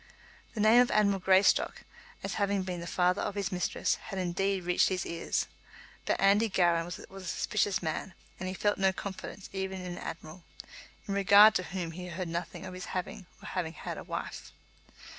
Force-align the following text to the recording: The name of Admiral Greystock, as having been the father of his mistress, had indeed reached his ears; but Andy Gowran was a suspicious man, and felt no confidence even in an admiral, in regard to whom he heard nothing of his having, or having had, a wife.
The 0.55 0.59
name 0.59 0.81
of 0.81 0.89
Admiral 0.89 1.19
Greystock, 1.19 1.83
as 2.23 2.33
having 2.41 2.63
been 2.63 2.79
the 2.79 2.87
father 2.87 3.21
of 3.21 3.35
his 3.35 3.51
mistress, 3.51 3.97
had 4.07 4.17
indeed 4.17 4.63
reached 4.63 4.89
his 4.89 5.05
ears; 5.05 5.45
but 6.07 6.19
Andy 6.19 6.49
Gowran 6.49 6.85
was 6.85 6.97
a 6.97 7.21
suspicious 7.23 7.83
man, 7.83 8.15
and 8.39 8.57
felt 8.57 8.79
no 8.79 8.91
confidence 8.91 9.47
even 9.53 9.79
in 9.79 9.91
an 9.91 9.97
admiral, 9.99 10.43
in 11.07 11.13
regard 11.13 11.53
to 11.53 11.63
whom 11.65 11.91
he 11.91 12.07
heard 12.07 12.29
nothing 12.29 12.65
of 12.65 12.73
his 12.73 12.85
having, 12.85 13.27
or 13.43 13.49
having 13.49 13.73
had, 13.73 13.99
a 13.99 14.03
wife. 14.03 14.51